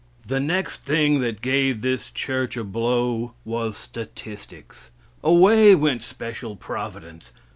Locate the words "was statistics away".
3.45-5.75